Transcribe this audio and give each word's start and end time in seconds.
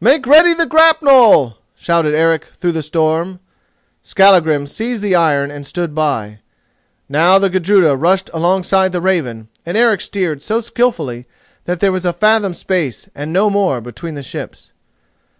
"Make 0.00 0.26
ready 0.26 0.54
the 0.54 0.66
grapnel!" 0.66 1.58
shouted 1.76 2.12
Eric 2.12 2.46
through 2.46 2.72
the 2.72 2.82
storm. 2.82 3.38
Skallagrim 4.02 4.66
seized 4.66 5.02
the 5.02 5.14
iron 5.14 5.52
and 5.52 5.64
stood 5.64 5.94
by. 5.94 6.40
Now 7.08 7.38
the 7.38 7.48
Gudruda 7.48 7.94
rushed 7.96 8.28
alongside 8.34 8.90
the 8.90 9.00
Raven, 9.00 9.46
and 9.64 9.76
Eric 9.76 10.00
steered 10.00 10.42
so 10.42 10.58
skilfully 10.58 11.28
that 11.66 11.78
there 11.78 11.92
was 11.92 12.04
a 12.04 12.12
fathom 12.12 12.54
space, 12.54 13.08
and 13.14 13.32
no 13.32 13.50
more, 13.50 13.80
between 13.80 14.16
the 14.16 14.22
ships. 14.24 14.72